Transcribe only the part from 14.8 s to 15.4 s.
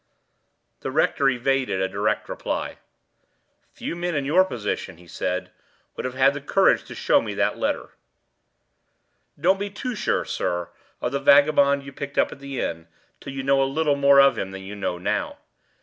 now.